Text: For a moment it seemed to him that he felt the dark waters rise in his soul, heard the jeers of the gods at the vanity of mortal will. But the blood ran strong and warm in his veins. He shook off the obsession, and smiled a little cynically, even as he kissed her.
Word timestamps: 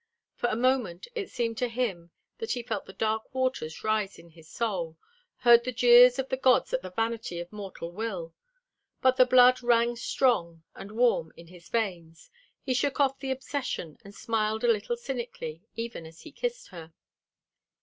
For 0.33 0.47
a 0.49 0.55
moment 0.55 1.07
it 1.13 1.29
seemed 1.29 1.59
to 1.59 1.67
him 1.69 2.09
that 2.39 2.53
he 2.53 2.63
felt 2.63 2.87
the 2.87 2.93
dark 2.93 3.31
waters 3.35 3.83
rise 3.83 4.17
in 4.17 4.31
his 4.31 4.49
soul, 4.49 4.97
heard 5.37 5.63
the 5.63 5.71
jeers 5.71 6.17
of 6.17 6.27
the 6.29 6.37
gods 6.37 6.73
at 6.73 6.81
the 6.81 6.89
vanity 6.89 7.39
of 7.39 7.53
mortal 7.53 7.91
will. 7.91 8.33
But 9.03 9.17
the 9.17 9.27
blood 9.27 9.61
ran 9.61 9.95
strong 9.95 10.63
and 10.73 10.93
warm 10.93 11.31
in 11.37 11.45
his 11.49 11.69
veins. 11.69 12.31
He 12.63 12.73
shook 12.73 12.99
off 12.99 13.19
the 13.19 13.29
obsession, 13.29 13.99
and 14.03 14.15
smiled 14.15 14.63
a 14.63 14.67
little 14.71 14.97
cynically, 14.97 15.61
even 15.75 16.07
as 16.07 16.21
he 16.21 16.31
kissed 16.31 16.69
her. 16.69 16.93